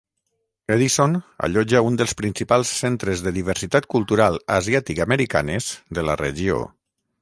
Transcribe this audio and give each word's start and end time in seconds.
Edison 0.75 1.13
allotja 1.47 1.83
un 1.89 1.99
dels 2.01 2.17
principals 2.23 2.73
centres 2.79 3.23
de 3.29 3.35
diversitat 3.37 3.91
cultural 3.95 4.43
asiàtic-americanes 4.59 5.73
de 5.99 6.11
la 6.11 6.23
regió. 6.29 6.63